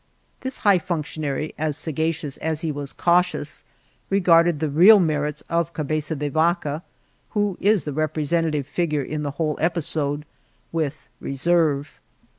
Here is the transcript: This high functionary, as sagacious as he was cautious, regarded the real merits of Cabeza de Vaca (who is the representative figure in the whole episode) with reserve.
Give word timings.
This 0.39 0.57
high 0.65 0.79
functionary, 0.79 1.53
as 1.59 1.77
sagacious 1.77 2.37
as 2.37 2.61
he 2.61 2.71
was 2.71 2.91
cautious, 2.91 3.63
regarded 4.09 4.57
the 4.59 4.67
real 4.67 4.99
merits 4.99 5.41
of 5.47 5.73
Cabeza 5.73 6.15
de 6.15 6.27
Vaca 6.27 6.81
(who 7.37 7.55
is 7.61 7.83
the 7.83 7.93
representative 7.93 8.65
figure 8.65 9.03
in 9.03 9.21
the 9.21 9.29
whole 9.37 9.59
episode) 9.61 10.25
with 10.71 11.07
reserve. 11.19 11.99